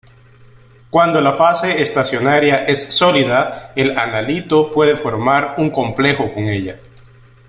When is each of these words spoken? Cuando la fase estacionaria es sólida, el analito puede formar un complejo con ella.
Cuando 0.89 1.21
la 1.21 1.31
fase 1.31 1.79
estacionaria 1.79 2.65
es 2.65 2.81
sólida, 2.95 3.71
el 3.75 3.95
analito 3.99 4.73
puede 4.73 4.97
formar 4.97 5.53
un 5.59 5.69
complejo 5.69 6.33
con 6.33 6.45
ella. 6.45 6.79